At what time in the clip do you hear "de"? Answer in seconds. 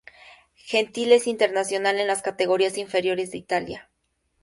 3.29-3.37